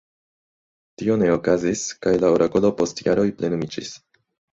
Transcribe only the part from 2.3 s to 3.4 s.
orakolo post jaroj